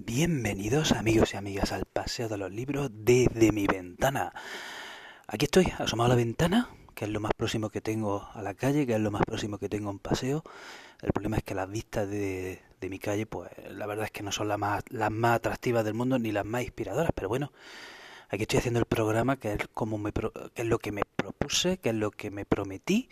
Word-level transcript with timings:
Bienvenidos 0.00 0.92
amigos 0.92 1.34
y 1.34 1.38
amigas 1.38 1.72
al 1.72 1.84
Paseo 1.84 2.28
de 2.28 2.38
los 2.38 2.52
Libros 2.52 2.88
desde 2.94 3.50
mi 3.50 3.66
ventana. 3.66 4.32
Aquí 5.26 5.46
estoy, 5.46 5.72
asomado 5.76 6.06
a 6.06 6.08
la 6.10 6.14
ventana, 6.14 6.68
que 6.94 7.06
es 7.06 7.10
lo 7.10 7.18
más 7.18 7.32
próximo 7.36 7.68
que 7.68 7.80
tengo 7.80 8.28
a 8.32 8.40
la 8.40 8.54
calle, 8.54 8.86
que 8.86 8.94
es 8.94 9.00
lo 9.00 9.10
más 9.10 9.22
próximo 9.26 9.58
que 9.58 9.68
tengo 9.68 9.88
a 9.88 9.90
un 9.90 9.98
paseo. 9.98 10.44
El 11.02 11.12
problema 11.12 11.38
es 11.38 11.42
que 11.42 11.56
las 11.56 11.68
vistas 11.68 12.08
de, 12.08 12.62
mi 12.82 13.00
calle, 13.00 13.26
pues 13.26 13.50
la 13.70 13.86
verdad 13.86 14.04
es 14.04 14.12
que 14.12 14.22
no 14.22 14.30
son 14.30 14.46
las 14.46 14.56
más, 14.56 14.84
las 14.88 15.10
más 15.10 15.34
atractivas 15.34 15.84
del 15.84 15.94
mundo 15.94 16.16
ni 16.16 16.30
las 16.30 16.44
más 16.44 16.62
inspiradoras, 16.62 17.10
pero 17.12 17.28
bueno, 17.28 17.50
aquí 18.28 18.42
estoy 18.42 18.60
haciendo 18.60 18.78
el 18.78 18.86
programa 18.86 19.36
que 19.36 19.54
es, 19.54 19.66
como 19.74 19.98
me, 19.98 20.12
que 20.12 20.62
es 20.62 20.68
lo 20.68 20.78
que 20.78 20.92
me 20.92 21.02
propuse, 21.16 21.78
que 21.78 21.88
es 21.88 21.96
lo 21.96 22.12
que 22.12 22.30
me 22.30 22.44
prometí 22.44 23.08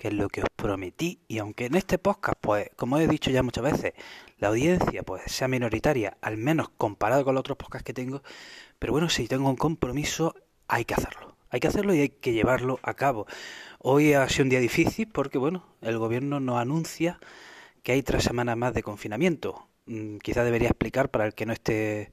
que 0.00 0.08
es 0.08 0.14
lo 0.14 0.30
que 0.30 0.40
os 0.40 0.48
prometí. 0.56 1.20
Y 1.28 1.38
aunque 1.40 1.66
en 1.66 1.74
este 1.74 1.98
podcast, 1.98 2.38
pues, 2.40 2.70
como 2.74 2.96
he 2.98 3.06
dicho 3.06 3.30
ya 3.30 3.42
muchas 3.42 3.64
veces, 3.64 3.92
la 4.38 4.48
audiencia 4.48 5.02
pues 5.02 5.20
sea 5.26 5.46
minoritaria, 5.46 6.16
al 6.22 6.38
menos 6.38 6.70
comparado 6.70 7.22
con 7.22 7.34
los 7.34 7.40
otros 7.40 7.58
podcasts 7.58 7.84
que 7.84 7.92
tengo, 7.92 8.22
pero 8.78 8.94
bueno, 8.94 9.10
si 9.10 9.28
tengo 9.28 9.50
un 9.50 9.56
compromiso, 9.56 10.34
hay 10.68 10.86
que 10.86 10.94
hacerlo. 10.94 11.36
Hay 11.50 11.60
que 11.60 11.68
hacerlo 11.68 11.94
y 11.94 12.00
hay 12.00 12.08
que 12.08 12.32
llevarlo 12.32 12.80
a 12.82 12.94
cabo. 12.94 13.26
Hoy 13.78 14.14
ha 14.14 14.26
sido 14.30 14.44
un 14.44 14.48
día 14.48 14.60
difícil 14.60 15.06
porque, 15.06 15.36
bueno, 15.36 15.66
el 15.82 15.98
gobierno 15.98 16.40
nos 16.40 16.56
anuncia 16.58 17.20
que 17.82 17.92
hay 17.92 18.02
tres 18.02 18.24
semanas 18.24 18.56
más 18.56 18.72
de 18.72 18.82
confinamiento. 18.82 19.68
Mm, 19.84 20.16
quizá 20.18 20.44
debería 20.44 20.68
explicar 20.68 21.10
para 21.10 21.26
el 21.26 21.34
que 21.34 21.44
no 21.44 21.52
esté 21.52 22.10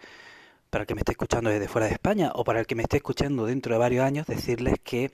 para 0.70 0.81
el 0.81 0.88
que 0.88 0.95
me 0.95 1.00
esté 1.00 1.14
escuchando 1.14 1.50
desde 1.50 1.70
fuera 1.70 1.88
de 1.88 1.94
España 1.94 2.31
o 2.36 2.44
para 2.44 2.59
el 2.59 2.67
que 2.67 2.76
me 2.76 2.84
esté 2.84 2.98
escuchando 2.98 3.45
dentro 3.45 3.73
de 3.73 3.80
varios 3.80 4.04
años, 4.04 4.28
decirles 4.28 4.76
que 4.84 5.14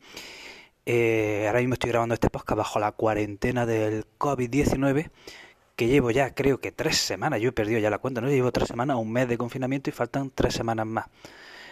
eh, 0.86 1.46
ahora 1.48 1.60
mismo 1.60 1.73
estoy 1.73 1.92
grabando 1.92 2.14
este 2.14 2.30
podcast 2.30 2.58
bajo 2.58 2.80
la 2.80 2.92
cuarentena 2.92 3.66
del 3.66 4.05
COVID-19, 4.18 5.09
que 5.76 5.88
llevo 5.88 6.12
ya 6.12 6.34
creo 6.34 6.59
que 6.59 6.72
tres 6.72 6.98
semanas, 6.98 7.42
yo 7.42 7.50
he 7.50 7.52
perdido 7.54 7.80
ya 7.80 7.90
la 7.90 8.00
cuenta, 8.00 8.22
¿no? 8.22 8.28
Llevo 8.28 8.52
tres 8.52 8.68
semanas, 8.68 8.98
un 8.98 9.12
mes 9.12 9.28
de 9.28 9.38
confinamiento 9.38 9.90
y 9.90 9.94
faltan 9.94 10.32
tres 10.34 10.54
semanas 10.54 10.86
más. 10.86 11.06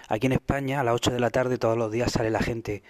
Aquí 0.07 0.27
en 0.27 0.33
España, 0.33 0.81
a 0.81 0.83
las 0.83 0.95
8 0.95 1.11
de 1.11 1.19
la 1.19 1.29
tarde, 1.29 1.57
todos 1.57 1.77
los 1.77 1.91
días 1.91 2.11
sale 2.11 2.29
la 2.29 2.39
gente 2.39 2.83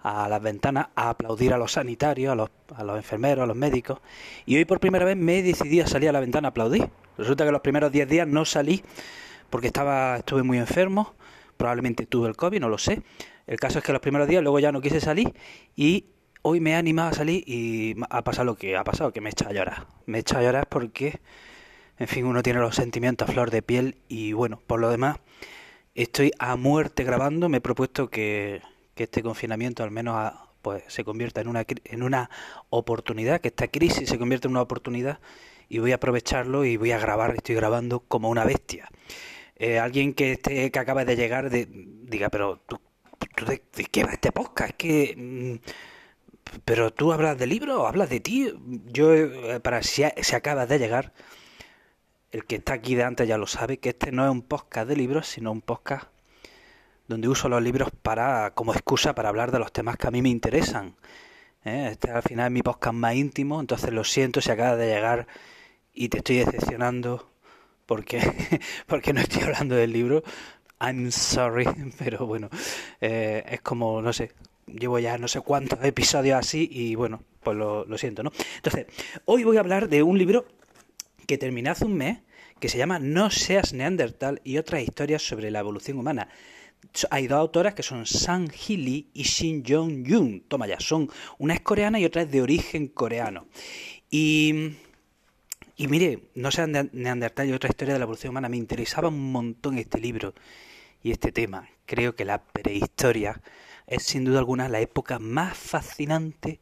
a 0.00 0.28
las 0.28 0.42
ventanas 0.42 0.88
a 0.96 1.10
aplaudir 1.10 1.54
a 1.54 1.58
los 1.58 1.72
sanitarios, 1.72 2.32
a 2.32 2.34
los, 2.34 2.50
a 2.74 2.84
los 2.84 2.96
enfermeros, 2.96 3.44
a 3.44 3.46
los 3.46 3.56
médicos. 3.56 4.00
Y 4.44 4.56
hoy 4.56 4.64
por 4.64 4.80
primera 4.80 5.04
vez 5.04 5.16
me 5.16 5.38
he 5.38 5.42
decidido 5.42 5.84
a 5.84 5.88
salir 5.88 6.08
a 6.08 6.12
la 6.12 6.20
ventana 6.20 6.48
a 6.48 6.50
aplaudir. 6.50 6.90
Resulta 7.16 7.44
que 7.44 7.52
los 7.52 7.60
primeros 7.60 7.92
10 7.92 8.08
días 8.08 8.28
no 8.28 8.44
salí 8.44 8.82
porque 9.50 9.68
estaba, 9.68 10.16
estuve 10.16 10.42
muy 10.42 10.58
enfermo, 10.58 11.14
probablemente 11.56 12.06
tuve 12.06 12.28
el 12.28 12.36
COVID, 12.36 12.60
no 12.60 12.68
lo 12.68 12.78
sé. 12.78 13.02
El 13.46 13.58
caso 13.58 13.78
es 13.78 13.84
que 13.84 13.92
los 13.92 14.00
primeros 14.00 14.28
días 14.28 14.42
luego 14.42 14.58
ya 14.58 14.72
no 14.72 14.80
quise 14.80 15.00
salir 15.00 15.34
y 15.76 16.06
hoy 16.42 16.60
me 16.60 16.72
he 16.72 16.74
animado 16.74 17.10
a 17.10 17.12
salir 17.12 17.42
y 17.46 17.94
ha 18.10 18.22
pasado 18.22 18.44
lo 18.44 18.56
que 18.56 18.76
ha 18.76 18.84
pasado, 18.84 19.12
que 19.12 19.20
me 19.20 19.30
he 19.30 19.32
echado 19.32 19.50
a 19.50 19.54
llorar. 19.54 19.86
Me 20.06 20.18
he 20.18 20.20
echado 20.20 20.40
a 20.40 20.44
llorar 20.44 20.68
porque, 20.68 21.20
en 21.98 22.08
fin, 22.08 22.26
uno 22.26 22.42
tiene 22.42 22.60
los 22.60 22.76
sentimientos 22.76 23.28
a 23.28 23.32
flor 23.32 23.50
de 23.50 23.62
piel 23.62 23.98
y 24.08 24.32
bueno, 24.32 24.60
por 24.66 24.80
lo 24.80 24.90
demás, 24.90 25.18
estoy 25.94 26.32
a 26.38 26.56
muerte 26.56 27.04
grabando. 27.04 27.48
Me 27.48 27.58
he 27.58 27.60
propuesto 27.60 28.08
que, 28.08 28.62
este 28.96 29.22
confinamiento 29.22 29.82
al 29.82 29.90
menos 29.90 30.32
pues 30.62 30.84
se 30.86 31.04
convierta 31.04 31.40
en 31.40 31.48
una, 31.48 31.64
en 31.66 32.02
una 32.02 32.30
oportunidad, 32.70 33.40
que 33.40 33.48
esta 33.48 33.68
crisis 33.68 34.08
se 34.08 34.18
convierta 34.18 34.48
en 34.48 34.52
una 34.52 34.62
oportunidad 34.62 35.20
y 35.68 35.78
voy 35.78 35.92
a 35.92 35.96
aprovecharlo 35.96 36.64
y 36.64 36.76
voy 36.76 36.92
a 36.92 36.98
grabar, 36.98 37.34
estoy 37.34 37.54
grabando 37.54 38.00
como 38.00 38.30
una 38.30 38.44
bestia. 38.44 38.88
Eh, 39.56 39.78
alguien 39.78 40.14
que 40.14 40.32
esté, 40.32 40.70
que 40.70 40.78
acaba 40.78 41.04
de 41.04 41.16
llegar 41.16 41.50
de, 41.50 41.66
diga, 41.68 42.28
pero 42.28 42.60
tú 42.66 42.80
de, 43.46 43.60
qué 43.90 44.04
va 44.04 44.12
este 44.12 44.32
podcast? 44.32 44.70
Es 44.70 44.76
que... 44.76 45.14
Mm, 45.16 45.56
pero 46.64 46.92
tú 46.92 47.12
hablas 47.12 47.38
de 47.38 47.46
libro 47.46 47.82
o 47.82 47.86
hablas 47.86 48.10
de 48.10 48.20
ti. 48.20 48.52
Yo, 48.86 49.14
eh, 49.14 49.60
para 49.60 49.82
si, 49.82 50.04
se 50.22 50.36
acaba 50.36 50.66
de 50.66 50.78
llegar, 50.78 51.12
el 52.32 52.44
que 52.44 52.56
está 52.56 52.74
aquí 52.74 52.94
de 52.94 53.04
antes 53.04 53.26
ya 53.28 53.38
lo 53.38 53.46
sabe, 53.46 53.78
que 53.78 53.90
este 53.90 54.12
no 54.12 54.24
es 54.24 54.30
un 54.30 54.42
podcast 54.42 54.88
de 54.88 54.96
libros, 54.96 55.26
sino 55.26 55.52
un 55.52 55.62
podcast 55.62 56.08
donde 57.06 57.28
uso 57.28 57.48
los 57.48 57.62
libros 57.62 57.90
para 58.02 58.52
como 58.54 58.72
excusa 58.72 59.14
para 59.14 59.28
hablar 59.28 59.52
de 59.52 59.58
los 59.58 59.72
temas 59.72 59.96
que 59.96 60.06
a 60.06 60.10
mí 60.10 60.22
me 60.22 60.30
interesan. 60.30 60.96
¿eh? 61.64 61.88
Este 61.92 62.10
al 62.10 62.22
final 62.22 62.46
es 62.46 62.52
mi 62.52 62.62
podcast 62.62 62.94
más 62.94 63.14
íntimo, 63.14 63.60
entonces 63.60 63.92
lo 63.92 64.04
siento 64.04 64.40
si 64.40 64.50
acaba 64.50 64.76
de 64.76 64.86
llegar 64.86 65.26
y 65.92 66.08
te 66.08 66.18
estoy 66.18 66.38
decepcionando 66.38 67.28
porque, 67.86 68.20
porque 68.86 69.12
no 69.12 69.20
estoy 69.20 69.42
hablando 69.42 69.74
del 69.74 69.92
libro, 69.92 70.22
I'm 70.84 71.10
sorry, 71.10 71.64
pero 71.98 72.26
bueno, 72.26 72.50
eh, 73.00 73.42
es 73.48 73.62
como, 73.62 74.02
no 74.02 74.12
sé, 74.12 74.32
llevo 74.66 74.98
ya 74.98 75.16
no 75.16 75.28
sé 75.28 75.40
cuántos 75.40 75.82
episodios 75.82 76.38
así 76.38 76.68
y 76.70 76.94
bueno, 76.94 77.22
pues 77.42 77.56
lo, 77.56 77.96
siento, 77.96 78.22
¿no? 78.22 78.32
Entonces, 78.56 78.86
hoy 79.24 79.44
voy 79.44 79.56
a 79.56 79.60
hablar 79.60 79.88
de 79.88 80.02
un 80.02 80.18
libro 80.18 80.46
que 81.26 81.38
terminé 81.38 81.70
hace 81.70 81.86
un 81.86 81.94
mes, 81.94 82.18
que 82.60 82.68
se 82.68 82.76
llama 82.76 82.98
No 82.98 83.30
seas 83.30 83.72
neandertal 83.72 84.42
y 84.44 84.58
otras 84.58 84.82
historias 84.82 85.26
sobre 85.26 85.50
la 85.50 85.60
evolución 85.60 85.98
humana. 85.98 86.28
Hay 87.10 87.28
dos 87.28 87.38
autoras 87.38 87.72
que 87.72 87.82
son 87.82 88.04
Sang 88.04 88.50
Hee 88.50 89.08
y 89.14 89.22
Shin 89.22 89.64
Jong 89.66 90.06
Yoon. 90.06 90.44
Toma 90.48 90.66
ya, 90.66 90.78
son 90.80 91.08
una 91.38 91.54
es 91.54 91.60
coreana 91.62 91.98
y 91.98 92.04
otra 92.04 92.22
es 92.22 92.30
de 92.30 92.42
origen 92.42 92.88
coreano. 92.88 93.46
Y 94.10 94.74
y 95.76 95.88
mire, 95.88 96.20
no 96.34 96.52
seas 96.52 96.68
neandertal 96.68 97.48
y 97.48 97.52
otra 97.52 97.68
historia 97.68 97.94
de 97.94 97.98
la 97.98 98.04
evolución 98.04 98.30
humana, 98.30 98.48
me 98.48 98.56
interesaba 98.56 99.08
un 99.08 99.32
montón 99.32 99.76
este 99.76 99.98
libro 99.98 100.34
y 101.04 101.12
este 101.12 101.30
tema. 101.30 101.68
Creo 101.86 102.16
que 102.16 102.24
la 102.24 102.42
prehistoria 102.42 103.40
es 103.86 104.02
sin 104.02 104.24
duda 104.24 104.40
alguna 104.40 104.68
la 104.68 104.80
época 104.80 105.20
más 105.20 105.56
fascinante 105.56 106.60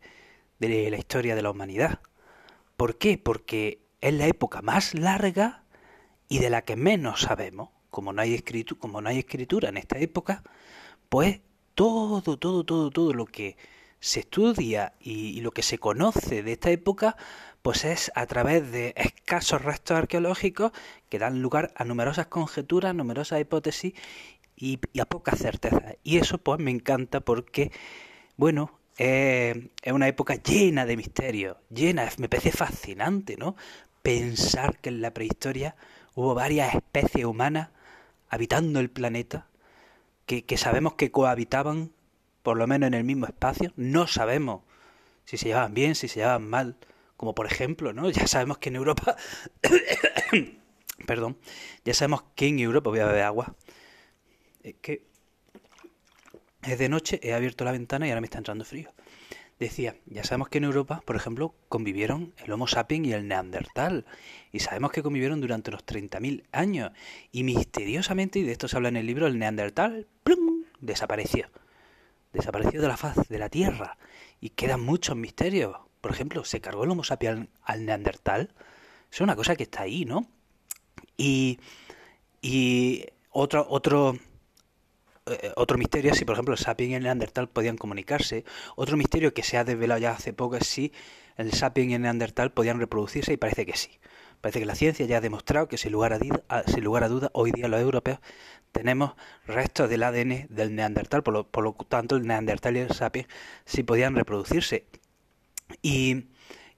de 0.58 0.90
la 0.90 0.98
historia 0.98 1.34
de 1.34 1.42
la 1.42 1.50
humanidad. 1.50 2.00
¿Por 2.76 2.98
qué? 2.98 3.16
Porque 3.16 3.80
es 4.00 4.12
la 4.12 4.26
época 4.26 4.60
más 4.60 4.94
larga 4.94 5.62
y 6.28 6.40
de 6.40 6.50
la 6.50 6.62
que 6.62 6.76
menos 6.76 7.22
sabemos. 7.22 7.70
Como 7.90 8.12
no 8.12 8.20
hay, 8.20 8.42
como 8.78 9.00
no 9.00 9.08
hay 9.08 9.18
escritura 9.18 9.68
en 9.68 9.76
esta 9.76 9.98
época, 9.98 10.42
pues 11.08 11.40
todo, 11.74 12.22
todo, 12.22 12.64
todo, 12.64 12.90
todo 12.90 13.12
lo 13.12 13.26
que 13.26 13.56
se 14.00 14.20
estudia 14.20 14.94
y, 14.98 15.28
y, 15.38 15.40
lo 15.42 15.52
que 15.52 15.62
se 15.62 15.78
conoce 15.78 16.42
de 16.42 16.52
esta 16.52 16.70
época, 16.70 17.16
pues 17.62 17.84
es 17.84 18.10
a 18.16 18.26
través 18.26 18.72
de 18.72 18.94
escasos 18.96 19.62
restos 19.62 19.96
arqueológicos 19.96 20.72
que 21.08 21.20
dan 21.20 21.40
lugar 21.40 21.72
a 21.76 21.84
numerosas 21.84 22.26
conjeturas, 22.26 22.94
numerosas 22.94 23.40
hipótesis 23.40 23.94
y, 24.56 24.80
a 25.00 25.04
poca 25.04 25.36
certeza. 25.36 25.96
Y 26.02 26.18
eso 26.18 26.38
pues 26.38 26.60
me 26.60 26.70
encanta 26.70 27.20
porque, 27.20 27.72
bueno, 28.36 28.78
eh, 28.98 29.70
es 29.82 29.92
una 29.92 30.08
época 30.08 30.36
llena 30.36 30.86
de 30.86 30.96
misterios, 30.96 31.56
llena, 31.70 32.08
me 32.18 32.28
parece 32.28 32.52
fascinante, 32.52 33.36
¿no? 33.36 33.56
Pensar 34.02 34.78
que 34.78 34.90
en 34.90 35.00
la 35.00 35.14
prehistoria 35.14 35.76
hubo 36.14 36.34
varias 36.34 36.74
especies 36.74 37.24
humanas 37.24 37.70
habitando 38.28 38.80
el 38.80 38.90
planeta, 38.90 39.48
que, 40.26 40.44
que 40.44 40.56
sabemos 40.56 40.94
que 40.94 41.10
cohabitaban 41.10 41.92
por 42.42 42.56
lo 42.56 42.66
menos 42.66 42.88
en 42.88 42.94
el 42.94 43.04
mismo 43.04 43.26
espacio, 43.26 43.72
no 43.76 44.06
sabemos 44.06 44.62
si 45.24 45.36
se 45.36 45.46
llevaban 45.46 45.74
bien, 45.74 45.94
si 45.94 46.08
se 46.08 46.20
llevaban 46.20 46.48
mal, 46.48 46.76
como 47.16 47.34
por 47.34 47.46
ejemplo, 47.46 47.92
¿no? 47.92 48.10
Ya 48.10 48.26
sabemos 48.26 48.58
que 48.58 48.68
en 48.68 48.76
Europa, 48.76 49.16
perdón, 51.06 51.38
ya 51.84 51.94
sabemos 51.94 52.24
que 52.34 52.48
en 52.48 52.58
Europa 52.58 52.90
voy 52.90 52.98
a 52.98 53.06
beber 53.06 53.22
agua, 53.22 53.54
es 54.62 54.74
que 54.80 55.02
es 56.62 56.78
de 56.78 56.88
noche, 56.88 57.18
he 57.22 57.34
abierto 57.34 57.64
la 57.64 57.72
ventana 57.72 58.06
y 58.06 58.10
ahora 58.10 58.20
me 58.20 58.26
está 58.26 58.38
entrando 58.38 58.64
frío. 58.64 58.90
Decía, 59.58 59.96
ya 60.06 60.24
sabemos 60.24 60.48
que 60.48 60.58
en 60.58 60.64
Europa, 60.64 61.02
por 61.04 61.14
ejemplo, 61.14 61.54
convivieron 61.68 62.34
el 62.44 62.50
Homo 62.50 62.66
sapiens 62.66 63.06
y 63.06 63.12
el 63.12 63.28
Neandertal. 63.28 64.06
Y 64.50 64.60
sabemos 64.60 64.90
que 64.92 65.02
convivieron 65.02 65.40
durante 65.40 65.70
los 65.70 65.84
30.000 65.86 66.44
años. 66.52 66.92
Y 67.30 67.44
misteriosamente, 67.44 68.40
y 68.40 68.42
de 68.42 68.52
esto 68.52 68.66
se 68.66 68.76
habla 68.76 68.88
en 68.88 68.96
el 68.96 69.06
libro, 69.06 69.26
el 69.26 69.38
Neandertal 69.38 70.06
¡plum! 70.24 70.64
desapareció. 70.80 71.48
Desapareció 72.32 72.80
de 72.80 72.88
la 72.88 72.96
faz 72.96 73.28
de 73.28 73.38
la 73.38 73.48
Tierra. 73.48 73.98
Y 74.40 74.50
quedan 74.50 74.80
muchos 74.80 75.16
misterios. 75.16 75.76
Por 76.00 76.10
ejemplo, 76.10 76.44
¿se 76.44 76.60
cargó 76.60 76.84
el 76.84 76.90
Homo 76.90 77.04
sapiens 77.04 77.48
al 77.62 77.84
Neandertal? 77.84 78.52
Es 79.12 79.20
una 79.20 79.36
cosa 79.36 79.54
que 79.54 79.64
está 79.64 79.82
ahí, 79.82 80.04
¿no? 80.04 80.26
Y, 81.16 81.60
y 82.40 83.04
otro, 83.30 83.64
otro, 83.68 84.18
eh, 85.32 85.52
otro 85.56 85.78
misterio 85.78 86.12
es 86.12 86.18
si, 86.18 86.24
por 86.24 86.34
ejemplo, 86.34 86.54
el 86.54 86.58
Sapien 86.58 86.90
y 86.90 86.94
el 86.94 87.02
Neandertal 87.04 87.48
podían 87.48 87.76
comunicarse. 87.76 88.44
Otro 88.76 88.96
misterio 88.96 89.34
que 89.34 89.42
se 89.42 89.58
ha 89.58 89.64
desvelado 89.64 90.00
ya 90.00 90.12
hace 90.12 90.32
poco 90.32 90.56
es 90.56 90.66
si 90.66 90.92
el 91.36 91.52
Sapien 91.52 91.90
y 91.90 91.94
el 91.94 92.02
Neandertal 92.02 92.52
podían 92.52 92.78
reproducirse 92.78 93.32
y 93.32 93.36
parece 93.36 93.66
que 93.66 93.76
sí. 93.76 93.98
Parece 94.40 94.60
que 94.60 94.66
la 94.66 94.74
ciencia 94.74 95.06
ya 95.06 95.18
ha 95.18 95.20
demostrado 95.20 95.68
que 95.68 95.78
sin 95.78 95.92
lugar 95.92 96.12
a, 96.12 96.16
a 96.16 97.08
duda 97.08 97.30
hoy 97.32 97.52
día 97.52 97.68
los 97.68 97.80
europeos 97.80 98.18
tenemos 98.72 99.14
restos 99.46 99.88
del 99.88 100.02
ADN 100.02 100.46
del 100.48 100.74
Neandertal, 100.74 101.22
por 101.22 101.34
lo, 101.34 101.46
por 101.46 101.62
lo 101.62 101.74
tanto 101.74 102.16
el 102.16 102.26
Neandertal 102.26 102.76
y 102.76 102.80
el 102.80 102.90
Sapien 102.90 103.26
sí 103.64 103.82
podían 103.82 104.16
reproducirse. 104.16 104.86
Y, 105.80 106.26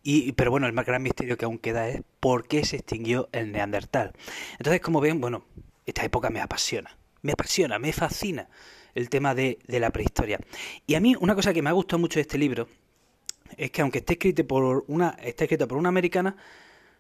y, 0.03 0.33
pero 0.33 0.51
bueno, 0.51 0.67
el 0.67 0.73
más 0.73 0.87
gran 0.87 1.03
misterio 1.03 1.37
que 1.37 1.47
aún 1.47 1.59
queda 1.59 1.89
es 1.89 2.03
por 2.21 2.47
qué 2.49 2.65
se 2.65 2.77
extinguió 2.77 3.29
el 3.33 3.53
Neandertal. 3.53 4.13
Entonces, 4.59 4.81
como 4.81 5.01
ven, 5.01 5.21
bueno, 5.21 5.47
esta 5.87 6.05
época 6.05 6.31
me 6.31 6.41
apasiona 6.41 6.99
me 7.25 7.33
apasiona, 7.33 7.79
me 7.79 7.93
fascina 7.93 8.49
el 8.95 9.09
tema 9.09 9.35
de, 9.35 9.59
la 9.67 9.91
prehistoria. 9.91 10.39
Y 10.87 10.95
a 10.95 11.01
mí 11.01 11.17
una 11.19 11.35
cosa 11.35 11.53
que 11.53 11.63
me 11.63 11.71
ha 11.71 11.73
gustado 11.73 11.99
mucho 11.99 12.17
de 12.17 12.23
este 12.23 12.39
libro 12.39 12.69
es 13.57 13.71
que 13.71 13.83
aunque 13.83 13.99
esté 13.99 14.13
escrito 14.13 14.47
por 14.47 14.85
una, 14.87 15.17
está 15.23 15.45
escrito 15.45 15.67
por 15.67 15.79
una 15.79 15.89
americana, 15.89 16.37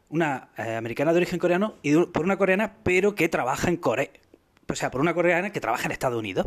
una 0.09 0.49
eh, 0.57 0.77
americana 0.77 1.13
de 1.13 1.19
origen 1.19 1.39
coreano 1.39 1.75
y 1.83 1.95
por 2.07 2.25
una 2.25 2.39
coreana, 2.39 2.75
pero 2.83 3.15
que 3.15 3.29
trabaja 3.29 3.69
en 3.69 3.77
Corea. 3.77 4.11
O 4.67 4.75
sea, 4.75 4.91
por 4.91 5.03
una 5.03 5.13
coreana 5.13 5.53
que 5.53 5.61
trabaja 5.61 5.85
en 5.85 5.93
Estados 5.93 6.19
Unidos. 6.19 6.47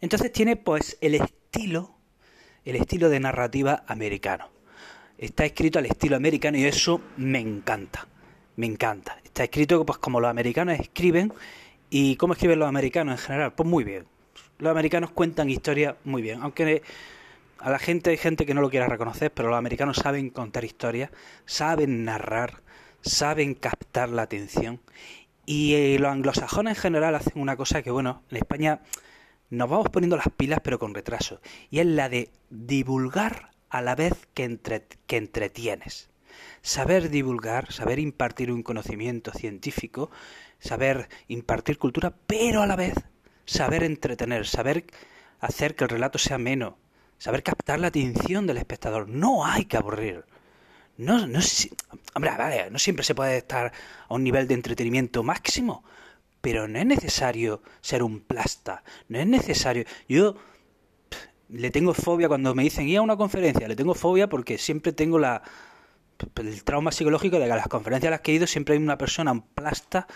Entonces 0.00 0.32
tiene 0.32 0.56
pues 0.56 0.96
el 1.02 1.14
estilo, 1.14 1.94
el 2.64 2.76
estilo 2.76 3.10
de 3.10 3.20
narrativa 3.20 3.84
americano. 3.86 4.48
Está 5.18 5.44
escrito 5.44 5.78
al 5.78 5.84
estilo 5.84 6.16
americano 6.16 6.56
y 6.56 6.64
eso 6.64 7.02
me 7.18 7.38
encanta. 7.38 8.08
Me 8.56 8.66
encanta. 8.66 9.18
Está 9.22 9.44
escrito 9.44 9.84
pues 9.84 9.98
como 9.98 10.20
los 10.20 10.30
americanos 10.30 10.80
escriben 10.80 11.34
y 11.90 12.16
cómo 12.16 12.32
escriben 12.32 12.60
los 12.60 12.68
americanos 12.68 13.20
en 13.20 13.26
general. 13.26 13.52
Pues 13.52 13.68
muy 13.68 13.84
bien. 13.84 14.06
Los 14.58 14.70
americanos 14.70 15.10
cuentan 15.10 15.50
historias 15.50 15.96
muy 16.04 16.22
bien. 16.22 16.40
Aunque 16.42 16.82
a 17.58 17.70
la 17.70 17.78
gente 17.78 18.10
hay 18.10 18.16
gente 18.16 18.46
que 18.46 18.54
no 18.54 18.60
lo 18.60 18.70
quiera 18.70 18.86
reconocer, 18.86 19.32
pero 19.32 19.48
los 19.50 19.58
americanos 19.58 19.96
saben 19.98 20.30
contar 20.30 20.64
historias, 20.64 21.10
saben 21.44 22.04
narrar, 22.04 22.62
saben 23.02 23.54
captar 23.54 24.08
la 24.08 24.22
atención. 24.22 24.80
Y 25.46 25.74
eh, 25.74 25.98
los 25.98 26.12
anglosajones 26.12 26.76
en 26.76 26.82
general 26.82 27.14
hacen 27.16 27.40
una 27.42 27.56
cosa 27.56 27.82
que, 27.82 27.90
bueno, 27.90 28.22
en 28.30 28.36
España 28.36 28.80
nos 29.50 29.68
vamos 29.68 29.88
poniendo 29.90 30.16
las 30.16 30.28
pilas 30.28 30.60
pero 30.62 30.78
con 30.78 30.94
retraso. 30.94 31.40
Y 31.70 31.80
es 31.80 31.86
la 31.86 32.08
de 32.08 32.30
divulgar 32.50 33.50
a 33.68 33.82
la 33.82 33.94
vez 33.96 34.28
que, 34.34 34.58
que 35.06 35.16
entretienes. 35.16 36.09
Saber 36.62 37.10
divulgar, 37.10 37.72
saber 37.72 37.98
impartir 37.98 38.52
un 38.52 38.62
conocimiento 38.62 39.32
científico, 39.32 40.10
saber 40.58 41.08
impartir 41.28 41.78
cultura, 41.78 42.14
pero 42.26 42.62
a 42.62 42.66
la 42.66 42.76
vez 42.76 42.94
saber 43.46 43.82
entretener, 43.82 44.46
saber 44.46 44.84
hacer 45.40 45.74
que 45.74 45.84
el 45.84 45.90
relato 45.90 46.18
sea 46.18 46.38
menos, 46.38 46.74
saber 47.18 47.42
captar 47.42 47.80
la 47.80 47.88
atención 47.88 48.46
del 48.46 48.58
espectador. 48.58 49.08
No 49.08 49.44
hay 49.44 49.64
que 49.64 49.76
aburrir. 49.76 50.24
No, 50.96 51.26
no, 51.26 51.40
hombre, 52.14 52.30
vale, 52.36 52.70
no 52.70 52.78
siempre 52.78 53.04
se 53.04 53.14
puede 53.14 53.38
estar 53.38 53.72
a 54.08 54.14
un 54.14 54.22
nivel 54.22 54.46
de 54.46 54.54
entretenimiento 54.54 55.22
máximo, 55.22 55.82
pero 56.40 56.68
no 56.68 56.78
es 56.78 56.86
necesario 56.86 57.62
ser 57.80 58.02
un 58.02 58.20
plasta, 58.20 58.84
no 59.08 59.18
es 59.18 59.26
necesario. 59.26 59.84
Yo 60.08 60.36
le 61.48 61.70
tengo 61.70 61.94
fobia 61.94 62.28
cuando 62.28 62.54
me 62.54 62.62
dicen 62.62 62.86
ir 62.88 62.98
a 62.98 63.02
una 63.02 63.16
conferencia, 63.16 63.66
le 63.66 63.76
tengo 63.76 63.94
fobia 63.94 64.28
porque 64.28 64.58
siempre 64.58 64.92
tengo 64.92 65.18
la 65.18 65.42
el 66.36 66.64
trauma 66.64 66.92
psicológico 66.92 67.38
de 67.38 67.46
que 67.46 67.52
a 67.52 67.56
las 67.56 67.68
conferencias 67.68 68.08
a 68.08 68.10
las 68.12 68.20
que 68.20 68.32
he 68.32 68.34
ido 68.34 68.46
siempre 68.46 68.74
hay 68.74 68.82
una 68.82 68.98
persona, 68.98 69.32
un 69.32 69.42
plasta, 69.42 70.06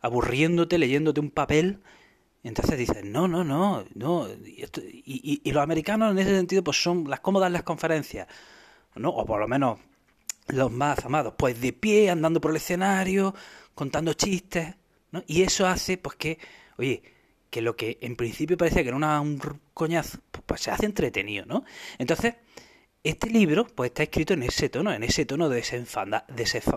aburriéndote, 0.00 0.78
leyéndote 0.78 1.20
un 1.20 1.30
papel 1.30 1.80
entonces 2.44 2.78
dicen, 2.78 3.12
no, 3.12 3.26
no, 3.26 3.44
no, 3.44 3.84
no. 3.94 4.28
Y, 4.28 5.40
y, 5.44 5.52
los 5.52 5.62
americanos 5.62 6.12
en 6.12 6.18
ese 6.18 6.36
sentido 6.36 6.62
pues 6.62 6.80
son 6.82 7.08
las 7.08 7.20
cómodas 7.20 7.50
las 7.50 7.62
conferencias, 7.62 8.28
¿no? 8.94 9.10
O 9.10 9.26
por 9.26 9.40
lo 9.40 9.48
menos 9.48 9.78
los 10.48 10.70
más 10.70 11.04
amados, 11.04 11.34
pues 11.36 11.60
de 11.60 11.72
pie, 11.72 12.10
andando 12.10 12.40
por 12.40 12.52
el 12.52 12.58
escenario, 12.58 13.34
contando 13.74 14.14
chistes, 14.14 14.76
¿no? 15.10 15.22
Y 15.26 15.42
eso 15.42 15.66
hace 15.66 15.98
pues 15.98 16.16
que, 16.16 16.38
oye, 16.78 17.02
que 17.50 17.60
lo 17.60 17.76
que 17.76 17.98
en 18.00 18.16
principio 18.16 18.56
parecía 18.56 18.82
que 18.82 18.88
era 18.88 18.96
una, 18.96 19.20
un 19.20 19.40
coñazo, 19.74 20.18
pues, 20.30 20.44
pues, 20.46 20.60
se 20.62 20.70
hace 20.70 20.86
entretenido, 20.86 21.44
¿no? 21.44 21.64
Entonces, 21.98 22.34
este 23.04 23.30
libro 23.30 23.66
pues 23.66 23.90
está 23.90 24.02
escrito 24.02 24.34
en 24.34 24.42
ese 24.42 24.68
tono, 24.68 24.92
en 24.92 25.02
ese 25.02 25.24
tono 25.24 25.48
desenfada, 25.48 26.26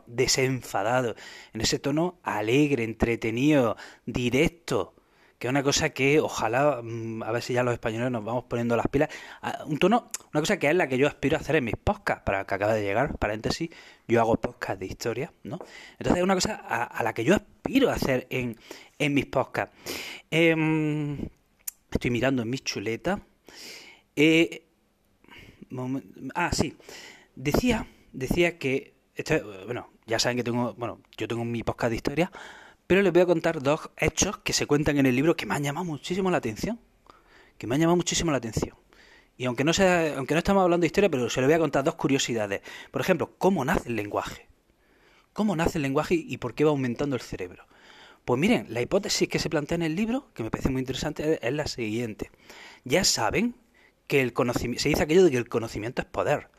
desenfadado, 0.07 1.15
en 1.53 1.61
ese 1.61 1.79
tono 1.79 2.19
alegre, 2.23 2.83
entretenido, 2.83 3.75
directo, 4.05 4.93
que 5.39 5.47
es 5.47 5.49
una 5.49 5.63
cosa 5.63 5.89
que 5.89 6.19
ojalá, 6.19 6.81
mm, 6.83 7.23
a 7.23 7.31
ver 7.31 7.41
si 7.41 7.53
ya 7.53 7.63
los 7.63 7.73
españoles 7.73 8.11
nos 8.11 8.23
vamos 8.23 8.43
poniendo 8.43 8.75
las 8.77 8.87
pilas, 8.87 9.09
un 9.65 9.79
tono, 9.79 10.11
una 10.31 10.39
cosa 10.39 10.57
que 10.57 10.69
es 10.69 10.75
la 10.75 10.87
que 10.87 10.99
yo 10.99 11.07
aspiro 11.07 11.35
a 11.35 11.39
hacer 11.39 11.55
en 11.55 11.65
mis 11.65 11.75
podcasts, 11.75 12.23
para 12.23 12.45
que 12.45 12.53
acaba 12.53 12.75
de 12.75 12.83
llegar, 12.83 13.17
paréntesis, 13.17 13.71
yo 14.07 14.21
hago 14.21 14.39
podcasts 14.39 14.79
de 14.79 14.85
historia, 14.85 15.33
¿no? 15.43 15.57
Entonces 15.93 16.17
es 16.17 16.23
una 16.23 16.35
cosa 16.35 16.53
a, 16.53 17.03
la 17.03 17.13
que 17.13 17.23
yo 17.23 17.33
aspiro 17.33 17.89
a 17.89 17.93
hacer 17.93 18.27
en, 18.29 18.55
en 18.99 19.13
mis 19.15 19.25
podcasts. 19.25 19.75
Em, 20.29 21.17
estoy 21.91 22.11
mirando 22.11 22.43
en 22.43 22.49
mis 22.49 22.63
chuletas. 22.63 23.19
Eh, 24.15 24.70
ah, 26.35 26.51
sí. 26.53 26.75
Decía, 27.35 27.87
decía 28.13 28.57
que, 28.57 28.93
bueno, 29.65 29.89
ya 30.05 30.19
saben 30.19 30.37
que 30.37 30.43
tengo, 30.43 30.73
bueno, 30.73 30.99
yo 31.17 31.27
tengo 31.27 31.45
mi 31.45 31.63
podcast 31.63 31.91
de 31.91 31.95
historia, 31.95 32.31
pero 32.87 33.01
les 33.01 33.13
voy 33.13 33.21
a 33.21 33.25
contar 33.25 33.61
dos 33.61 33.89
hechos 33.97 34.37
que 34.39 34.53
se 34.53 34.65
cuentan 34.65 34.97
en 34.97 35.05
el 35.05 35.15
libro 35.15 35.35
que 35.35 35.45
me 35.45 35.55
han 35.55 35.63
llamado 35.63 35.85
muchísimo 35.85 36.29
la 36.29 36.37
atención. 36.37 36.79
Que 37.57 37.67
me 37.67 37.75
han 37.75 37.81
llamado 37.81 37.95
muchísimo 37.95 38.31
la 38.31 38.37
atención. 38.37 38.75
Y 39.37 39.45
aunque 39.45 39.63
no, 39.63 39.73
sea, 39.73 40.17
aunque 40.17 40.33
no 40.33 40.39
estamos 40.39 40.61
hablando 40.61 40.81
de 40.81 40.87
historia, 40.87 41.09
pero 41.09 41.29
se 41.29 41.39
les 41.39 41.47
voy 41.47 41.55
a 41.55 41.59
contar 41.59 41.83
dos 41.83 41.95
curiosidades. 41.95 42.61
Por 42.91 43.01
ejemplo, 43.01 43.33
¿cómo 43.37 43.63
nace 43.63 43.89
el 43.89 43.95
lenguaje? 43.95 44.47
¿Cómo 45.33 45.55
nace 45.55 45.77
el 45.77 45.83
lenguaje 45.83 46.15
y 46.15 46.37
por 46.37 46.53
qué 46.53 46.63
va 46.63 46.71
aumentando 46.71 47.15
el 47.15 47.21
cerebro? 47.21 47.65
Pues 48.25 48.39
miren, 48.39 48.67
la 48.69 48.81
hipótesis 48.81 49.27
que 49.27 49.39
se 49.39 49.49
plantea 49.49 49.75
en 49.75 49.81
el 49.81 49.95
libro, 49.95 50.31
que 50.33 50.43
me 50.43 50.51
parece 50.51 50.69
muy 50.69 50.81
interesante, 50.81 51.39
es 51.41 51.53
la 51.53 51.65
siguiente. 51.67 52.29
Ya 52.83 53.03
saben 53.03 53.55
que 54.11 54.19
el 54.19 54.33
se 54.75 54.89
dice 54.89 55.03
aquello 55.03 55.23
de 55.23 55.31
que 55.31 55.37
el 55.37 55.47
conocimiento 55.47 56.01
es 56.01 56.05
poder 56.05 56.49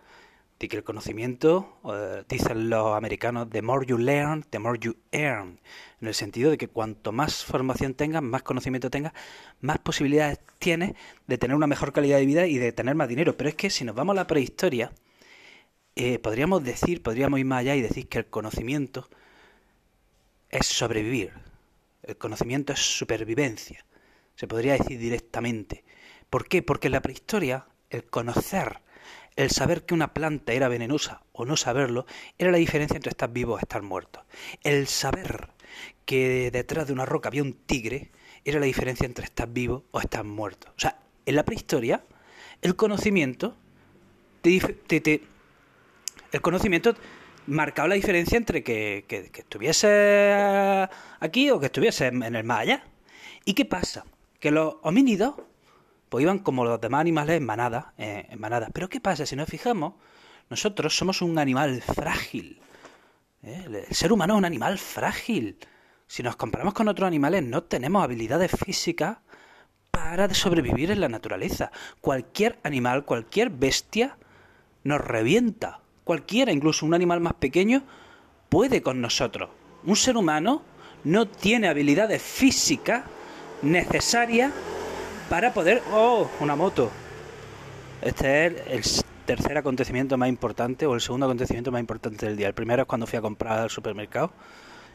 de 0.58 0.68
que 0.68 0.76
el 0.78 0.84
conocimiento, 0.84 1.76
eh, 1.92 2.24
dicen 2.26 2.70
los 2.70 2.96
americanos, 2.96 3.50
the 3.50 3.60
more 3.60 3.84
you 3.84 3.98
learn, 3.98 4.42
the 4.48 4.58
more 4.58 4.78
you 4.80 4.96
earn, 5.10 5.60
en 6.00 6.08
el 6.08 6.14
sentido 6.14 6.50
de 6.50 6.56
que 6.56 6.68
cuanto 6.68 7.12
más 7.12 7.44
formación 7.44 7.92
tengas, 7.92 8.22
más 8.22 8.42
conocimiento 8.42 8.88
tengas, 8.88 9.12
más 9.60 9.78
posibilidades 9.80 10.40
tienes 10.58 10.94
de 11.26 11.36
tener 11.36 11.54
una 11.54 11.66
mejor 11.66 11.92
calidad 11.92 12.16
de 12.16 12.24
vida 12.24 12.46
y 12.46 12.56
de 12.56 12.72
tener 12.72 12.94
más 12.94 13.06
dinero. 13.06 13.36
Pero 13.36 13.50
es 13.50 13.54
que 13.54 13.68
si 13.68 13.84
nos 13.84 13.94
vamos 13.94 14.14
a 14.14 14.20
la 14.20 14.26
prehistoria, 14.26 14.90
eh, 15.94 16.18
podríamos 16.20 16.64
decir, 16.64 17.02
podríamos 17.02 17.38
ir 17.38 17.44
más 17.44 17.60
allá 17.60 17.76
y 17.76 17.82
decir 17.82 18.08
que 18.08 18.16
el 18.18 18.26
conocimiento 18.26 19.10
es 20.48 20.64
sobrevivir, 20.64 21.32
el 22.02 22.16
conocimiento 22.16 22.72
es 22.72 22.78
supervivencia, 22.78 23.84
se 24.36 24.46
podría 24.46 24.72
decir 24.72 24.98
directamente. 24.98 25.84
¿Por 26.32 26.48
qué? 26.48 26.62
Porque 26.62 26.88
en 26.88 26.92
la 26.92 27.02
prehistoria 27.02 27.66
el 27.90 28.04
conocer 28.04 28.80
el 29.36 29.50
saber 29.50 29.84
que 29.84 29.92
una 29.92 30.14
planta 30.14 30.54
era 30.54 30.68
venenosa 30.68 31.20
o 31.32 31.44
no 31.44 31.58
saberlo 31.58 32.06
era 32.38 32.50
la 32.50 32.56
diferencia 32.56 32.96
entre 32.96 33.10
estar 33.10 33.30
vivo 33.30 33.56
o 33.56 33.58
estar 33.58 33.82
muerto. 33.82 34.24
El 34.62 34.86
saber 34.86 35.50
que 36.06 36.50
detrás 36.50 36.86
de 36.86 36.94
una 36.94 37.04
roca 37.04 37.28
había 37.28 37.42
un 37.42 37.52
tigre 37.52 38.12
era 38.46 38.60
la 38.60 38.64
diferencia 38.64 39.04
entre 39.04 39.26
estar 39.26 39.46
vivo 39.46 39.84
o 39.90 40.00
estar 40.00 40.24
muerto. 40.24 40.68
O 40.74 40.80
sea, 40.80 40.98
en 41.26 41.36
la 41.36 41.44
prehistoria, 41.44 42.02
el 42.62 42.76
conocimiento 42.76 43.54
te, 44.40 45.20
el 46.32 46.40
conocimiento 46.40 46.94
marcaba 47.46 47.88
la 47.88 47.94
diferencia 47.94 48.38
entre 48.38 48.62
que, 48.62 49.04
que, 49.06 49.30
que, 49.30 49.40
estuviese 49.42 50.88
aquí 51.20 51.50
o 51.50 51.60
que 51.60 51.66
estuviese 51.66 52.06
en 52.06 52.22
el 52.22 52.44
más 52.44 52.60
allá. 52.60 52.84
¿Y 53.44 53.52
qué 53.52 53.66
pasa? 53.66 54.06
Que 54.40 54.50
los 54.50 54.76
homínidos 54.80 55.34
pues 56.12 56.24
iban 56.24 56.40
como 56.40 56.66
los 56.66 56.78
demás 56.78 57.00
animales 57.00 57.38
en 57.38 57.46
manadas, 57.46 57.86
eh, 57.96 58.26
en 58.28 58.38
manadas. 58.38 58.68
Pero 58.74 58.90
¿qué 58.90 59.00
pasa? 59.00 59.24
Si 59.24 59.34
nos 59.34 59.48
fijamos, 59.48 59.94
nosotros 60.50 60.94
somos 60.94 61.22
un 61.22 61.38
animal 61.38 61.80
frágil. 61.80 62.60
¿eh? 63.42 63.86
El 63.88 63.96
ser 63.96 64.12
humano 64.12 64.34
es 64.34 64.38
un 64.38 64.44
animal 64.44 64.76
frágil. 64.76 65.56
Si 66.06 66.22
nos 66.22 66.36
comparamos 66.36 66.74
con 66.74 66.88
otros 66.88 67.06
animales, 67.06 67.42
no 67.44 67.62
tenemos 67.62 68.04
habilidades 68.04 68.50
físicas 68.50 69.20
para 69.90 70.28
sobrevivir 70.34 70.90
en 70.90 71.00
la 71.00 71.08
naturaleza. 71.08 71.72
Cualquier 72.02 72.58
animal, 72.62 73.06
cualquier 73.06 73.48
bestia, 73.48 74.18
nos 74.84 75.00
revienta. 75.00 75.80
Cualquiera, 76.04 76.52
incluso 76.52 76.84
un 76.84 76.92
animal 76.92 77.20
más 77.20 77.34
pequeño, 77.36 77.84
puede 78.50 78.82
con 78.82 79.00
nosotros. 79.00 79.48
Un 79.84 79.96
ser 79.96 80.18
humano 80.18 80.60
no 81.04 81.26
tiene 81.26 81.68
habilidades 81.68 82.20
físicas 82.20 83.04
necesarias 83.62 84.52
para 85.28 85.52
poder... 85.52 85.82
¡Oh! 85.92 86.30
Una 86.40 86.56
moto. 86.56 86.90
Este 88.00 88.46
es 88.46 88.98
el 88.98 89.04
tercer 89.26 89.56
acontecimiento 89.56 90.16
más 90.18 90.28
importante 90.28 90.86
o 90.86 90.94
el 90.94 91.00
segundo 91.00 91.26
acontecimiento 91.26 91.70
más 91.70 91.80
importante 91.80 92.26
del 92.26 92.36
día. 92.36 92.48
El 92.48 92.54
primero 92.54 92.82
es 92.82 92.88
cuando 92.88 93.06
fui 93.06 93.18
a 93.18 93.22
comprar 93.22 93.58
al 93.58 93.70
supermercado 93.70 94.32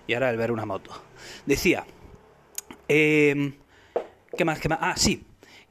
y 0.07 0.13
ahora 0.13 0.29
el 0.29 0.37
ver 0.37 0.51
una 0.51 0.65
moto. 0.65 0.91
Decía... 1.45 1.85
Eh, 2.89 3.53
¿Qué 4.37 4.45
más? 4.45 4.59
¿Qué 4.59 4.69
más? 4.69 4.79
Ah, 4.81 4.95
sí. 4.95 5.25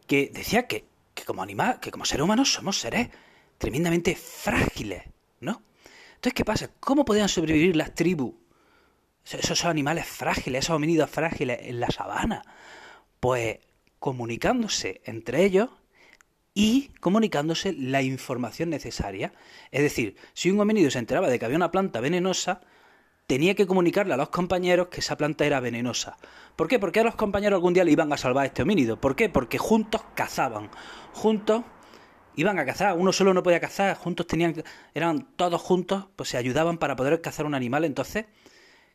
Que 0.07 0.31
decía 0.33 0.67
que, 0.67 0.85
que 1.15 1.25
como 1.25 1.43
animal, 1.43 1.79
que 1.81 1.91
como 1.91 2.05
seres 2.05 2.25
humanos 2.25 2.53
somos 2.53 2.79
seres 2.79 3.09
tremendamente 3.59 4.15
frágiles, 4.17 5.05
¿no? 5.41 5.63
Entonces, 6.17 6.35
¿qué 6.35 6.45
pasa? 6.45 6.71
¿Cómo 6.81 7.05
podían 7.05 7.29
sobrevivir 7.29 7.77
las 7.77 7.95
tribus? 7.95 8.35
Esos 9.25 9.65
animales 9.65 10.07
frágiles, 10.07 10.65
esos 10.65 10.77
homínidos 10.77 11.11
frágiles 11.11 11.59
en 11.63 11.81
la 11.81 11.91
sabana. 11.91 12.43
Pues 13.21 13.59
comunicándose 14.07 15.01
entre 15.05 15.45
ellos 15.45 15.69
y 16.55 16.91
comunicándose 17.01 17.73
la 17.73 18.03
información 18.03 18.71
necesaria. 18.71 19.33
Es 19.73 19.83
decir, 19.83 20.15
si 20.33 20.49
un 20.49 20.61
homínido 20.61 20.93
se 20.93 21.01
enteraba 21.01 21.29
de 21.29 21.41
que 21.41 21.45
había 21.45 21.57
una 21.57 21.73
planta 21.73 21.99
venenosa, 21.99 22.61
tenía 23.27 23.57
que 23.57 23.67
comunicarle 23.67 24.15
a 24.15 24.17
los 24.17 24.29
compañeros 24.29 24.87
que 24.93 25.01
esa 25.01 25.17
planta 25.17 25.45
era 25.45 25.59
venenosa. 25.59 26.19
¿Por 26.55 26.69
qué? 26.69 26.79
Porque 26.79 27.01
a 27.01 27.03
los 27.03 27.17
compañeros 27.17 27.57
algún 27.57 27.75
día 27.75 27.83
le 27.83 27.91
iban 27.91 28.13
a 28.13 28.17
salvar 28.17 28.45
a 28.45 28.47
este 28.47 28.63
homínido. 28.63 29.01
¿Por 29.01 29.17
qué? 29.17 29.29
Porque 29.29 29.59
juntos 29.59 30.03
cazaban, 30.15 30.71
juntos 31.13 31.65
iban 32.37 32.61
a 32.61 32.65
cazar, 32.65 32.97
uno 32.97 33.13
solo 33.13 33.35
no 33.35 33.43
podía 33.43 33.59
cazar, 33.59 33.97
juntos 33.97 34.29
tenían, 34.29 34.63
eran 34.95 35.27
todos 35.35 35.61
juntos, 35.61 36.07
pues 36.15 36.29
se 36.29 36.37
ayudaban 36.37 36.79
para 36.79 36.95
poder 36.95 37.21
cazar 37.21 37.45
un 37.45 37.57
animal. 37.57 37.85
Entonces, 37.85 38.27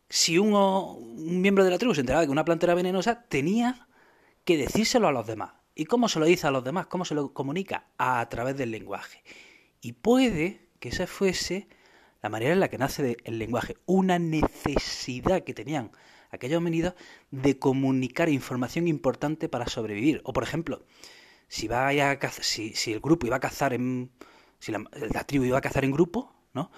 si 0.08 0.38
uno, 0.38 0.94
un 0.94 1.41
miembro 1.41 1.65
de 1.65 1.72
la 1.72 1.77
tribu 1.77 1.94
se 1.94 2.00
enteraba 2.00 2.22
de 2.22 2.27
que 2.27 2.32
una 2.32 2.46
planta 2.46 2.65
era 2.65 2.75
venenosa, 2.75 3.25
tenía 3.27 3.89
que 4.45 4.57
decírselo 4.57 5.07
a 5.07 5.12
los 5.12 5.27
demás. 5.27 5.53
¿Y 5.75 5.86
cómo 5.86 6.10
se 6.10 6.19
lo 6.19 6.25
dice 6.25 6.48
a 6.48 6.51
los 6.51 6.63
demás? 6.63 6.88
¿Cómo 6.88 7.05
se 7.05 7.15
lo 7.15 7.33
comunica? 7.33 7.88
A 7.98 8.27
través 8.29 8.57
del 8.57 8.71
lenguaje. 8.71 9.24
Y 9.81 9.93
puede 9.93 10.67
que 10.79 10.89
esa 10.89 11.07
fuese 11.07 11.67
la 12.21 12.29
manera 12.29 12.53
en 12.53 12.60
la 12.60 12.69
que 12.69 12.77
nace 12.77 13.17
el 13.24 13.39
lenguaje, 13.39 13.77
una 13.86 14.19
necesidad 14.19 15.43
que 15.43 15.53
tenían 15.53 15.91
aquellos 16.29 16.60
homínidos 16.60 16.93
de 17.31 17.57
comunicar 17.57 18.29
información 18.29 18.88
importante 18.88 19.50
para 19.50 19.67
sobrevivir. 19.67 20.21
O 20.24 20.33
por 20.33 20.43
ejemplo, 20.43 20.86
si 21.48 21.67
vaya 21.67 22.12
a 22.12 22.31
si, 22.31 22.74
si, 22.74 22.93
el 22.93 23.00
grupo 23.00 23.25
iba 23.25 23.38
a 23.38 23.39
cazar 23.39 23.74
en 23.74 24.12
si 24.60 24.71
la, 24.71 25.24
tribu 25.25 25.45
iba 25.45 25.57
a 25.57 25.62
cazar 25.62 25.83
en 25.83 25.91
grupo, 25.91 26.33
¿no? 26.53 26.71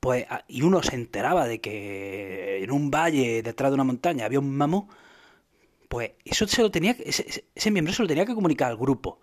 Pues 0.00 0.26
y 0.48 0.62
uno 0.62 0.82
se 0.82 0.94
enteraba 0.94 1.46
de 1.46 1.60
que 1.60 2.62
en 2.62 2.70
un 2.70 2.90
valle 2.90 3.42
detrás 3.42 3.70
de 3.70 3.74
una 3.74 3.84
montaña 3.84 4.26
había 4.26 4.38
un 4.38 4.56
mamú, 4.56 4.88
pues 5.94 6.10
eso 6.24 6.48
se 6.48 6.60
lo 6.60 6.72
tenía 6.72 6.96
ese, 6.98 7.70
miembro 7.70 7.92
se 7.92 8.02
lo 8.02 8.08
tenía 8.08 8.26
que 8.26 8.34
comunicar 8.34 8.68
al 8.68 8.76
grupo 8.76 9.20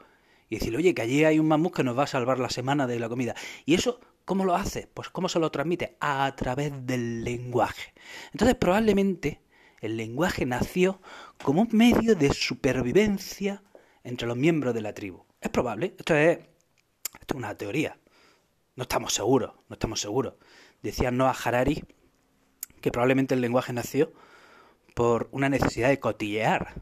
y 0.47 0.55
decirle, 0.55 0.77
"Oye, 0.77 0.93
que 0.93 1.01
allí 1.01 1.25
hay 1.25 1.37
un 1.37 1.49
mamú 1.49 1.69
que 1.69 1.83
nos 1.83 1.97
va 1.97 2.03
a 2.03 2.07
salvar 2.07 2.39
la 2.39 2.49
semana 2.49 2.87
de 2.87 2.97
la 2.97 3.09
comida." 3.09 3.35
Y 3.65 3.73
eso 3.73 3.99
¿Cómo 4.23 4.45
lo 4.45 4.55
hace? 4.55 4.87
Pues 4.93 5.09
¿cómo 5.09 5.27
se 5.27 5.39
lo 5.39 5.51
transmite? 5.51 5.97
A 5.99 6.33
través 6.37 6.85
del 6.85 7.23
lenguaje. 7.23 7.93
Entonces 8.31 8.55
probablemente 8.55 9.41
el 9.81 9.97
lenguaje 9.97 10.45
nació 10.45 11.01
como 11.43 11.63
un 11.63 11.69
medio 11.71 12.15
de 12.15 12.31
supervivencia 12.33 13.63
entre 14.03 14.27
los 14.27 14.37
miembros 14.37 14.73
de 14.73 14.81
la 14.81 14.93
tribu. 14.93 15.25
Es 15.41 15.49
probable, 15.49 15.95
esto 15.97 16.15
es, 16.15 16.37
esto 17.19 17.33
es 17.33 17.35
una 17.35 17.57
teoría. 17.57 17.99
No 18.75 18.83
estamos 18.83 19.13
seguros, 19.13 19.53
no 19.67 19.73
estamos 19.73 19.99
seguros. 19.99 20.35
Decía 20.83 21.11
Noah 21.11 21.35
Harari 21.43 21.83
que 22.79 22.91
probablemente 22.91 23.35
el 23.35 23.41
lenguaje 23.41 23.73
nació 23.73 24.13
por 24.93 25.29
una 25.31 25.49
necesidad 25.49 25.89
de 25.89 25.99
cotillear. 25.99 26.73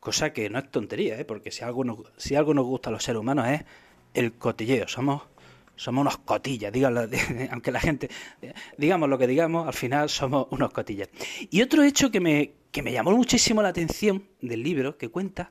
Cosa 0.00 0.32
que 0.32 0.50
no 0.50 0.58
es 0.58 0.70
tontería, 0.70 1.18
¿eh? 1.18 1.24
porque 1.24 1.50
si 1.50 1.64
algo, 1.64 1.84
nos, 1.84 1.98
si 2.16 2.34
algo 2.34 2.52
nos 2.52 2.66
gusta 2.66 2.90
a 2.90 2.92
los 2.92 3.02
seres 3.02 3.20
humanos 3.20 3.48
es 3.48 3.64
el 4.12 4.34
cotilleo. 4.34 4.86
Somos 4.88 5.22
somos 5.76 6.02
unos 6.02 6.18
cotillas, 6.18 6.72
díganlo, 6.72 7.08
aunque 7.50 7.72
la 7.72 7.80
gente, 7.80 8.08
digamos 8.78 9.08
lo 9.08 9.18
que 9.18 9.26
digamos, 9.26 9.66
al 9.66 9.74
final 9.74 10.08
somos 10.08 10.46
unos 10.50 10.72
cotillas. 10.72 11.08
Y 11.50 11.62
otro 11.62 11.82
hecho 11.82 12.10
que 12.10 12.20
me, 12.20 12.52
que 12.70 12.82
me 12.82 12.92
llamó 12.92 13.10
muchísimo 13.12 13.62
la 13.62 13.68
atención 13.68 14.24
del 14.40 14.62
libro, 14.62 14.96
que 14.96 15.08
cuenta 15.08 15.50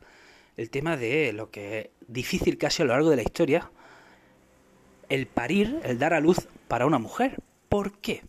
el 0.55 0.69
tema 0.69 0.97
de 0.97 1.33
lo 1.33 1.49
que 1.51 1.79
es 1.79 1.89
difícil 2.07 2.57
casi 2.57 2.81
a 2.81 2.85
lo 2.85 2.93
largo 2.93 3.09
de 3.09 3.17
la 3.17 3.23
historia, 3.23 3.71
el 5.09 5.27
parir, 5.27 5.79
el 5.83 5.99
dar 5.99 6.13
a 6.13 6.19
luz 6.19 6.47
para 6.67 6.85
una 6.85 6.99
mujer. 6.99 7.37
¿Por 7.69 7.97
qué? 7.99 8.23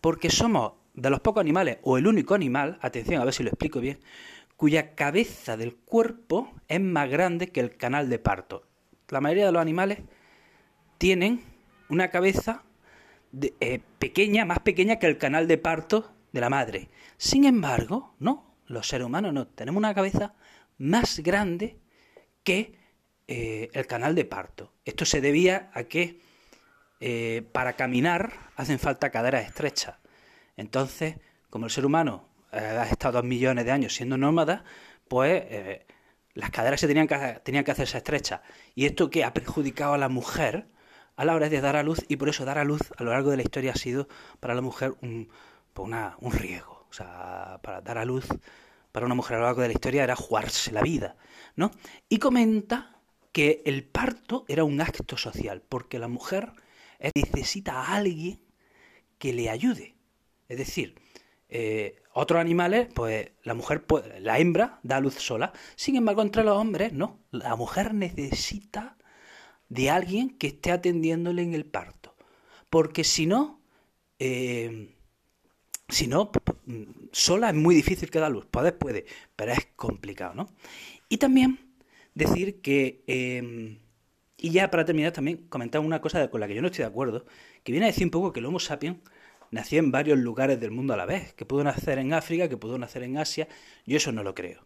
Porque 0.00 0.30
somos 0.30 0.72
de 0.94 1.10
los 1.10 1.20
pocos 1.20 1.40
animales, 1.40 1.78
o 1.82 1.98
el 1.98 2.06
único 2.06 2.34
animal, 2.34 2.78
atención 2.82 3.20
a 3.20 3.24
ver 3.24 3.34
si 3.34 3.42
lo 3.42 3.50
explico 3.50 3.80
bien, 3.80 4.00
cuya 4.56 4.94
cabeza 4.94 5.56
del 5.56 5.74
cuerpo 5.76 6.52
es 6.68 6.80
más 6.80 7.08
grande 7.08 7.48
que 7.48 7.60
el 7.60 7.76
canal 7.76 8.08
de 8.08 8.18
parto. 8.18 8.66
La 9.08 9.20
mayoría 9.20 9.46
de 9.46 9.52
los 9.52 9.62
animales 9.62 10.00
tienen 10.98 11.42
una 11.88 12.10
cabeza 12.10 12.62
eh, 13.60 13.80
pequeña, 13.98 14.44
más 14.44 14.58
pequeña 14.60 14.98
que 14.98 15.06
el 15.06 15.18
canal 15.18 15.48
de 15.48 15.58
parto 15.58 16.12
de 16.32 16.40
la 16.40 16.50
madre. 16.50 16.88
Sin 17.16 17.44
embargo, 17.44 18.14
no, 18.18 18.54
los 18.66 18.88
seres 18.88 19.06
humanos 19.06 19.32
no, 19.32 19.46
tenemos 19.46 19.78
una 19.78 19.94
cabeza 19.94 20.34
más 20.78 21.20
grande 21.20 21.78
que 22.44 22.78
eh, 23.28 23.70
el 23.72 23.86
canal 23.86 24.14
de 24.14 24.24
parto. 24.24 24.72
Esto 24.84 25.04
se 25.04 25.20
debía 25.20 25.70
a 25.72 25.84
que 25.84 26.20
eh, 27.00 27.42
para 27.52 27.74
caminar 27.74 28.32
hacen 28.56 28.78
falta 28.78 29.10
caderas 29.10 29.46
estrechas. 29.46 29.99
Entonces, 30.60 31.16
como 31.50 31.66
el 31.66 31.72
ser 31.72 31.86
humano 31.86 32.28
ha 32.52 32.86
estado 32.88 33.14
dos 33.14 33.24
millones 33.24 33.64
de 33.64 33.72
años 33.72 33.94
siendo 33.94 34.16
nómada, 34.16 34.64
pues 35.08 35.42
las 36.34 36.50
caderas 36.50 36.80
se 36.80 36.86
tenían 36.86 37.06
que, 37.06 37.40
tenían 37.44 37.64
que 37.64 37.70
hacerse 37.70 37.98
estrechas. 37.98 38.40
Y 38.74 38.86
esto 38.86 39.10
que 39.10 39.24
ha 39.24 39.32
perjudicado 39.32 39.94
a 39.94 39.98
la 39.98 40.08
mujer, 40.08 40.68
a 41.16 41.24
la 41.24 41.34
hora 41.34 41.48
de 41.48 41.60
dar 41.60 41.76
a 41.76 41.82
luz 41.82 42.04
y 42.08 42.16
por 42.16 42.28
eso 42.28 42.44
dar 42.44 42.58
a 42.58 42.64
luz 42.64 42.92
a 42.96 43.02
lo 43.02 43.12
largo 43.12 43.30
de 43.30 43.36
la 43.38 43.42
historia 43.42 43.72
ha 43.72 43.76
sido 43.76 44.08
para 44.40 44.54
la 44.54 44.60
mujer 44.60 44.94
un, 45.02 45.28
pues 45.72 45.90
un 46.18 46.32
riesgo. 46.32 46.86
O 46.90 46.92
sea, 46.92 47.60
para 47.62 47.80
dar 47.80 47.98
a 47.98 48.04
luz 48.04 48.26
para 48.92 49.06
una 49.06 49.14
mujer 49.14 49.36
a 49.36 49.40
lo 49.40 49.46
largo 49.46 49.62
de 49.62 49.68
la 49.68 49.74
historia 49.74 50.04
era 50.04 50.16
jugarse 50.16 50.72
la 50.72 50.82
vida, 50.82 51.16
¿no? 51.56 51.70
Y 52.08 52.18
comenta 52.18 52.96
que 53.32 53.62
el 53.64 53.84
parto 53.84 54.44
era 54.48 54.64
un 54.64 54.80
acto 54.80 55.16
social, 55.16 55.62
porque 55.68 55.98
la 55.98 56.08
mujer 56.08 56.52
necesita 57.14 57.80
a 57.80 57.94
alguien 57.94 58.40
que 59.18 59.32
le 59.32 59.48
ayude. 59.48 59.94
Es 60.50 60.58
decir, 60.58 60.96
eh, 61.48 62.02
otros 62.12 62.40
animales, 62.40 62.88
pues 62.92 63.30
la 63.44 63.54
mujer, 63.54 63.84
la 64.18 64.40
hembra 64.40 64.80
da 64.82 64.98
luz 64.98 65.14
sola. 65.14 65.52
Sin 65.76 65.94
embargo, 65.94 66.22
entre 66.22 66.42
los 66.42 66.56
hombres, 66.56 66.92
no. 66.92 67.20
La 67.30 67.54
mujer 67.54 67.94
necesita 67.94 68.98
de 69.68 69.90
alguien 69.90 70.30
que 70.30 70.48
esté 70.48 70.72
atendiéndole 70.72 71.42
en 71.42 71.54
el 71.54 71.64
parto. 71.64 72.16
Porque 72.68 73.04
si 73.04 73.26
no, 73.26 73.62
eh, 74.18 74.96
si 75.88 76.08
no, 76.08 76.32
sola 77.12 77.50
es 77.50 77.54
muy 77.54 77.76
difícil 77.76 78.10
que 78.10 78.18
da 78.18 78.28
luz. 78.28 78.46
Poder 78.46 78.76
puede, 78.76 79.06
pero 79.36 79.52
es 79.52 79.68
complicado, 79.76 80.34
¿no? 80.34 80.48
Y 81.08 81.18
también 81.18 81.60
decir 82.12 82.60
que, 82.60 83.04
eh, 83.06 83.78
y 84.36 84.50
ya 84.50 84.68
para 84.68 84.84
terminar 84.84 85.12
también 85.12 85.46
comentar 85.48 85.80
una 85.80 86.00
cosa 86.00 86.28
con 86.28 86.40
la 86.40 86.48
que 86.48 86.56
yo 86.56 86.62
no 86.62 86.68
estoy 86.68 86.82
de 86.82 86.88
acuerdo, 86.90 87.24
que 87.62 87.70
viene 87.70 87.86
a 87.86 87.90
decir 87.90 88.04
un 88.04 88.10
poco 88.10 88.32
que 88.32 88.40
el 88.40 88.46
Homo 88.46 88.58
sapiens 88.58 88.98
nació 89.50 89.78
en 89.78 89.90
varios 89.90 90.18
lugares 90.18 90.60
del 90.60 90.70
mundo 90.70 90.94
a 90.94 90.96
la 90.96 91.06
vez, 91.06 91.34
que 91.34 91.44
pudo 91.44 91.64
nacer 91.64 91.98
en 91.98 92.12
África, 92.12 92.48
que 92.48 92.56
pudo 92.56 92.78
nacer 92.78 93.02
en 93.02 93.18
Asia. 93.18 93.48
Yo 93.86 93.96
eso 93.96 94.12
no 94.12 94.22
lo 94.22 94.34
creo. 94.34 94.64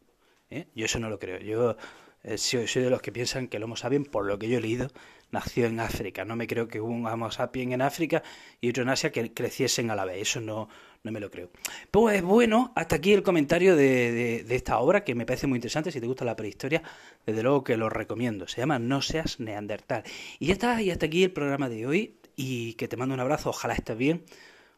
¿eh? 0.50 0.68
Yo 0.74 0.84
eso 0.84 0.98
no 0.98 1.08
lo 1.08 1.18
creo. 1.18 1.38
Yo 1.40 1.76
eh, 2.22 2.38
soy, 2.38 2.66
de 2.66 2.90
los 2.90 3.02
que 3.02 3.12
piensan 3.12 3.48
que 3.48 3.58
el 3.58 3.62
Homo 3.64 3.76
sapiens, 3.76 4.08
por 4.08 4.24
lo 4.24 4.38
que 4.38 4.48
yo 4.48 4.58
he 4.58 4.60
leído, 4.60 4.90
nació 5.30 5.66
en 5.66 5.80
África. 5.80 6.24
No 6.24 6.36
me 6.36 6.46
creo 6.46 6.68
que 6.68 6.80
hubo 6.80 6.90
un 6.90 7.06
Homo 7.06 7.30
sapiens 7.30 7.74
en 7.74 7.82
África 7.82 8.22
y 8.60 8.70
otro 8.70 8.82
en 8.82 8.88
Asia 8.88 9.12
que 9.12 9.32
creciesen 9.34 9.90
a 9.90 9.96
la 9.96 10.04
vez. 10.04 10.22
Eso 10.22 10.40
no, 10.40 10.68
no 11.02 11.12
me 11.12 11.20
lo 11.20 11.30
creo. 11.30 11.50
Pues 11.90 12.22
bueno, 12.22 12.72
hasta 12.76 12.96
aquí 12.96 13.12
el 13.12 13.22
comentario 13.22 13.76
de, 13.76 14.42
de, 14.46 14.54
esta 14.54 14.78
obra 14.78 15.04
que 15.04 15.14
me 15.14 15.26
parece 15.26 15.46
muy 15.46 15.58
interesante. 15.58 15.92
Si 15.92 16.00
te 16.00 16.06
gusta 16.06 16.24
la 16.24 16.36
prehistoria, 16.36 16.82
desde 17.26 17.42
luego 17.42 17.62
que 17.62 17.76
lo 17.76 17.90
recomiendo. 17.90 18.48
Se 18.48 18.62
llama 18.62 18.78
No 18.78 19.02
seas 19.02 19.38
neandertal. 19.38 20.04
Y 20.38 20.46
ya 20.46 20.54
está, 20.54 20.80
y 20.80 20.90
hasta 20.90 21.06
aquí 21.06 21.24
el 21.24 21.32
programa 21.32 21.68
de 21.68 21.86
hoy. 21.86 22.16
Y 22.36 22.74
que 22.74 22.88
te 22.88 22.96
mando 22.96 23.14
un 23.14 23.20
abrazo. 23.20 23.50
Ojalá 23.50 23.74
estés 23.74 23.96
bien. 23.96 24.24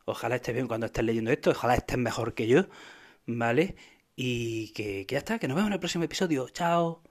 Ojalá 0.07 0.37
estés 0.37 0.55
bien 0.55 0.69
cuando 0.69 0.87
estés 0.87 1.05
leyendo 1.05 1.31
esto. 1.31 1.51
Ojalá 1.51 1.75
estés 1.75 1.99
mejor 1.99 2.35
que 2.35 2.47
yo. 2.49 2.67
¿Vale? 3.27 3.77
Y 4.17 4.73
que, 4.75 5.07
que 5.07 5.15
ya 5.15 5.19
está, 5.21 5.39
que 5.39 5.49
nos 5.49 5.57
vemos 5.57 5.69
en 5.69 5.75
el 5.75 5.81
próximo 5.81 6.05
episodio. 6.05 6.49
Chao. 6.51 7.06